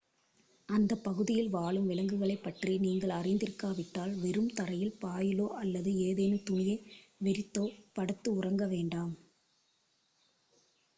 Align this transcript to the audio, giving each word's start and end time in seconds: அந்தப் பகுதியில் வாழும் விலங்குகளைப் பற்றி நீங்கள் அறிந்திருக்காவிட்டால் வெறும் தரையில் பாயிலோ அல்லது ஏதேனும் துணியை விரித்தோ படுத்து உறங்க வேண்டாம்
அந்தப் 0.69 1.03
பகுதியில் 1.03 1.49
வாழும் 1.49 1.85
விலங்குகளைப் 1.87 2.41
பற்றி 2.43 2.77
நீங்கள் 2.77 3.13
அறிந்திருக்காவிட்டால் 3.17 4.13
வெறும் 4.15 4.49
தரையில் 4.53 4.97
பாயிலோ 5.01 5.47
அல்லது 5.59 5.93
ஏதேனும் 6.07 6.43
துணியை 6.43 6.77
விரித்தோ 7.21 7.65
படுத்து 7.93 8.31
உறங்க 8.35 8.65
வேண்டாம் 8.67 9.13